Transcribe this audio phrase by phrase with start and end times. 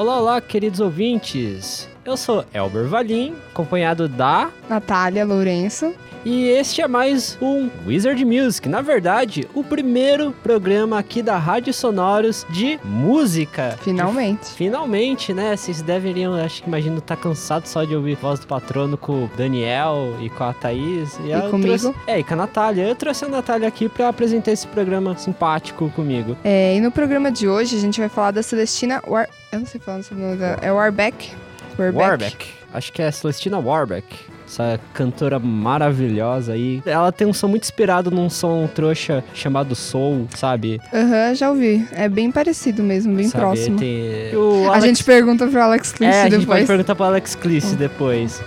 [0.00, 1.86] Olá, olá, queridos ouvintes.
[2.06, 5.94] Eu sou Elber Valim, acompanhado da Natália Lourenço.
[6.22, 8.68] E este é mais um Wizard Music.
[8.68, 13.78] Na verdade, o primeiro programa aqui da Rádio Sonoros de música.
[13.80, 14.50] Finalmente.
[14.50, 14.52] De...
[14.52, 15.56] Finalmente, né?
[15.56, 19.30] Vocês deveriam, acho que imagino, tá cansado só de ouvir voz do patrono com o
[19.34, 21.18] Daniel e com a Thaís.
[21.24, 21.78] E, e comigo.
[21.78, 21.94] Trouxe...
[22.06, 22.82] É, e com a Natália.
[22.86, 26.36] Eu trouxe a Natália aqui para apresentar esse programa simpático comigo.
[26.44, 29.26] É, e no programa de hoje a gente vai falar da Celestina War...
[29.50, 30.58] Eu não sei falar o nome dela.
[30.60, 31.30] É Warbeck?
[31.78, 31.98] Warbeck.
[31.98, 32.48] Warbeck.
[32.74, 34.06] Acho que é Celestina Warbeck
[34.50, 36.82] essa cantora maravilhosa aí.
[36.84, 40.80] Ela tem um som muito inspirado num som trouxa chamado Soul, sabe?
[40.92, 41.86] Aham, uhum, já ouvi.
[41.92, 43.78] É bem parecido mesmo, bem sabe, próximo.
[43.78, 44.32] Tem...
[44.34, 44.74] Alex...
[44.74, 46.34] A gente pergunta pro Alex Cliss é, depois.
[46.34, 48.42] a gente pode perguntar pro Alex Cliss depois.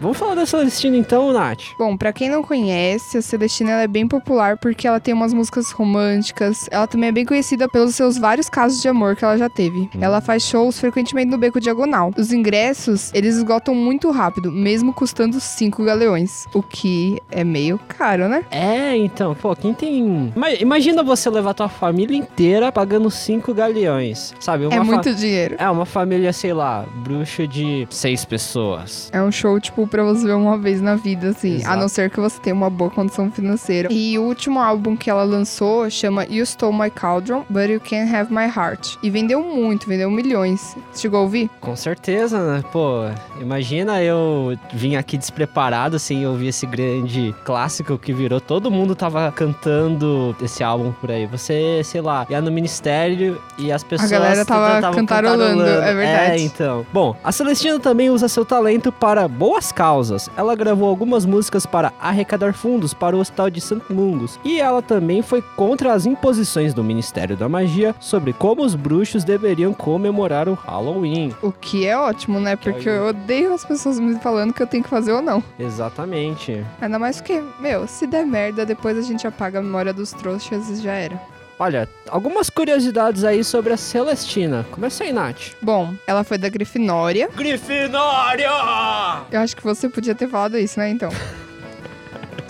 [0.00, 1.62] Vamos falar da Celestina então, Nath?
[1.78, 5.70] Bom, para quem não conhece, a Celestina é bem popular porque ela tem umas músicas
[5.70, 6.68] românticas.
[6.70, 9.82] Ela também é bem conhecida pelos seus vários casos de amor que ela já teve.
[9.94, 10.00] Hum.
[10.00, 12.10] Ela faz shows frequentemente no Beco Diagonal.
[12.16, 18.28] Os ingressos, eles esgotam muito rápido, mesmo custando 5 galeões, o que é meio caro,
[18.28, 18.44] né?
[18.50, 20.32] É, então, pô, quem tem...
[20.60, 24.66] Imagina você levar tua família inteira pagando 5 galeões, sabe?
[24.66, 25.14] Uma é muito fa...
[25.14, 25.54] dinheiro.
[25.58, 29.08] É, uma família, sei lá, bruxa de 6 pessoas.
[29.12, 31.56] É um show, tipo, pra você uma vez na vida, assim.
[31.56, 31.72] Exato.
[31.72, 33.88] A não ser que você tenha uma boa condição financeira.
[33.90, 38.14] E o último álbum que ela lançou chama You Stole My Cauldron, But You Can't
[38.14, 38.96] Have My Heart.
[39.02, 40.76] E vendeu muito, vendeu milhões.
[40.94, 41.50] Chegou a ouvir?
[41.60, 42.64] Com certeza, né?
[42.72, 43.04] Pô,
[43.40, 48.40] imagina eu vim aqui despreparado sem ouvir esse grande clássico que virou.
[48.40, 51.26] Todo mundo tava cantando esse álbum por aí.
[51.26, 54.12] Você, sei lá, ia no ministério e as pessoas.
[54.12, 56.32] A galera tava cantarolando, cantarolando, é verdade.
[56.32, 56.86] É, então.
[56.92, 60.21] Bom, a Celestina também usa seu talento para boas causas.
[60.36, 63.82] Ela gravou algumas músicas para arrecadar fundos para o Hospital de St.
[63.90, 64.38] Mungus.
[64.44, 69.24] E ela também foi contra as imposições do Ministério da Magia sobre como os bruxos
[69.24, 71.34] deveriam comemorar o Halloween.
[71.42, 72.56] O que é ótimo, né?
[72.56, 75.42] Porque eu odeio as pessoas me falando que eu tenho que fazer ou não.
[75.58, 76.64] Exatamente.
[76.80, 80.68] Ainda mais que, meu, se der merda, depois a gente apaga a memória dos trouxas
[80.68, 81.31] e já era.
[81.62, 84.66] Olha, algumas curiosidades aí sobre a Celestina.
[84.72, 85.52] Começa aí, Nath.
[85.62, 87.28] Bom, ela foi da Grifinória.
[87.36, 88.50] Grifinória!
[89.30, 91.08] Eu acho que você podia ter falado isso, né, então?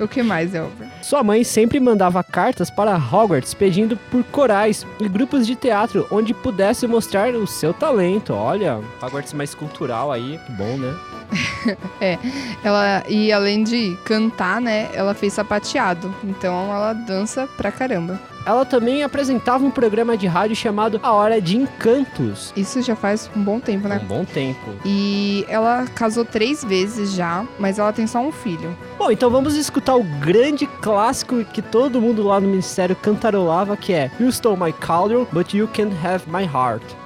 [0.01, 0.89] o que mais, Elber?
[1.03, 6.33] Sua mãe sempre mandava cartas para Hogwarts pedindo por corais e grupos de teatro onde
[6.33, 8.33] pudesse mostrar o seu talento.
[8.33, 10.97] Olha, Hogwarts mais cultural aí, que bom, né?
[12.01, 12.19] é,
[12.65, 16.15] ela e além de cantar, né, ela fez sapateado.
[16.25, 21.41] Então ela dança pra caramba ela também apresentava um programa de rádio chamado A Hora
[21.41, 22.53] de Encantos.
[22.57, 24.01] Isso já faz um bom tempo, né?
[24.03, 24.61] Um bom tempo.
[24.85, 28.77] E ela casou três vezes já, mas ela tem só um filho.
[28.99, 33.93] Bom, então vamos escutar o grande clássico que todo mundo lá no Ministério cantarolava, que
[33.93, 37.02] é You Stole My Cauldron, But You Can Have My Heart.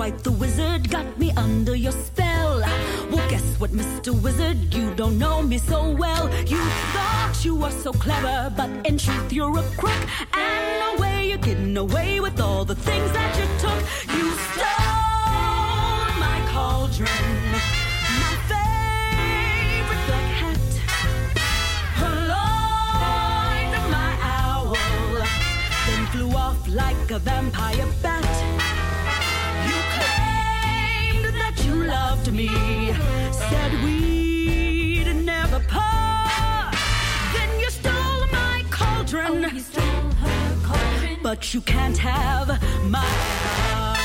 [0.00, 2.60] Quite the wizard, got me under your spell.
[3.10, 4.18] Well, guess what, Mr.
[4.22, 4.72] Wizard?
[4.72, 6.24] You don't know me so well.
[6.46, 6.56] You
[6.94, 10.02] thought you were so clever, but in truth, you're a crook.
[10.32, 13.80] And no way you're getting away with all the things that you took.
[14.16, 17.36] You stole my cauldron,
[18.22, 20.62] my favorite black hat,
[23.96, 24.72] my owl,
[25.86, 28.19] then flew off like a vampire bat.
[32.48, 32.92] Me,
[33.32, 36.74] said we'd never part.
[37.34, 40.10] Then you stole my cauldron, oh, stole
[40.64, 41.18] cauldron.
[41.22, 42.48] but you can't have
[42.88, 43.12] my
[43.54, 43.98] heart.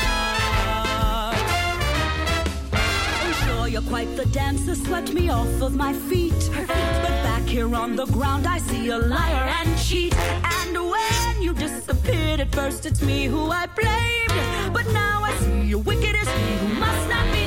[3.22, 6.42] I'm sure you're quite the dancer, swept me off of my feet.
[7.04, 10.14] But back here on the ground, I see a liar and cheat.
[10.58, 14.74] And when you disappeared, at first it's me who I blamed.
[14.74, 17.46] But now I see you're wicked as me who must not be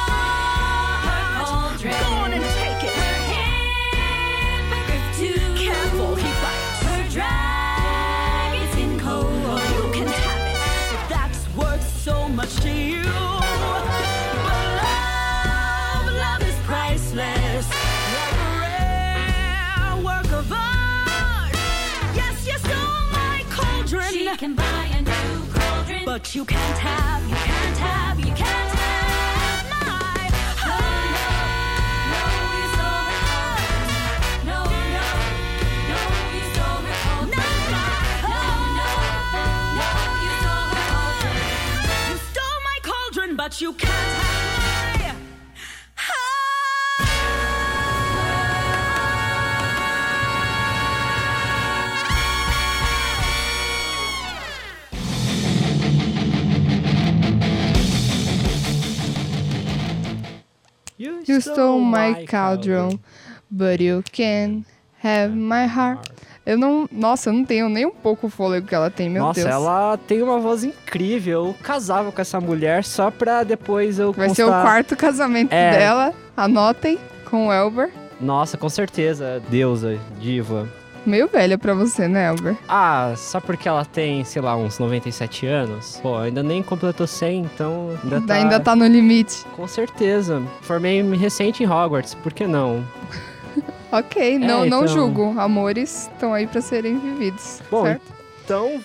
[1.81, 2.01] children.
[2.01, 2.93] Go on and take it.
[2.93, 6.81] Her hand, if too careful, he bites.
[6.83, 9.25] Her drag is in cold.
[9.25, 10.59] You can have it
[10.95, 13.03] if that's worth so much to you.
[13.03, 17.67] But love, love is priceless.
[18.17, 21.53] Like a rare work of art.
[22.15, 24.11] Yes, you stole my cauldron.
[24.11, 27.27] She can buy a new cauldron, but you can't have.
[27.27, 27.50] You can't
[43.61, 45.27] you can't have my
[45.95, 46.41] heart.
[61.27, 62.99] You stole my cauldron,
[63.51, 64.65] but you can
[64.97, 66.09] have my heart.
[66.45, 66.87] Eu não.
[66.91, 69.51] Nossa, eu não tenho nem um pouco o fôlego que ela tem, meu Nossa, Deus.
[69.53, 71.47] ela tem uma voz incrível.
[71.47, 75.53] Eu casava com essa mulher só pra depois eu Vai ser o constar- quarto casamento
[75.53, 75.71] É.
[75.77, 76.13] dela.
[76.35, 76.97] Anotem
[77.29, 77.91] com o Elber.
[78.19, 80.67] Nossa, com certeza, deusa, diva.
[81.03, 82.55] Meio velha pra você, né, Elber?
[82.69, 85.99] Ah, só porque ela tem, sei lá, uns 97 anos?
[86.01, 88.33] Pô, ainda nem completou 100, então ainda tá...
[88.35, 89.43] Ainda tá no limite.
[89.55, 90.39] Com certeza.
[90.61, 92.83] Formei recente em Hogwarts, por que não?
[93.91, 95.39] Ok, não, não então- julgo.
[95.39, 97.61] Amores estão aí pra serem vividos.
[97.69, 98.01] Bom, certo?
[98.45, 98.81] Então,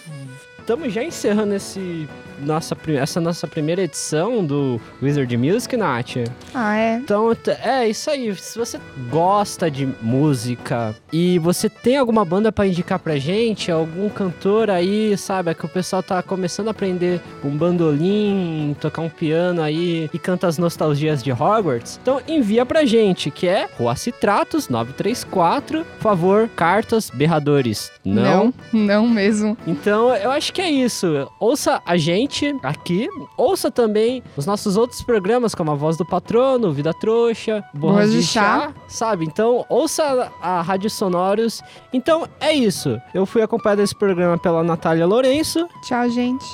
[0.58, 2.08] estamos já encerrando esse
[2.40, 6.16] nossa, essa nossa primeira edição do Wizard Music, Nath.
[6.54, 6.96] Ah, é.
[6.96, 8.34] Então, é isso aí.
[8.36, 8.80] Se você
[9.10, 15.16] gosta de música e você tem alguma banda pra indicar pra gente, algum cantor aí,
[15.16, 20.10] sabe, é que o pessoal tá começando a aprender um bandolim, tocar um piano aí
[20.12, 25.84] e canta as nostalgias de Hogwarts, então envia pra gente, que é Rua Citratos 934,
[25.84, 27.90] por favor, cartas, berradores.
[28.04, 28.52] Não.
[28.72, 29.56] Não, não mesmo.
[29.66, 31.30] Então, eu acho que é isso.
[31.38, 32.25] Ouça a gente
[32.62, 38.12] aqui, ouça também os nossos outros programas, como A Voz do Patrono, Vida Trouxa, Borras
[38.12, 39.25] de, chá, sabe?
[39.25, 41.62] Então, ouça a, a Rádio Sonoros.
[41.93, 43.00] Então, é isso.
[43.14, 45.69] Eu fui acompanhado desse programa pela Natália Lourenço.
[45.82, 46.46] Tchau, gente.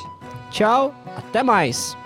[0.51, 1.97] Tchau, até mais.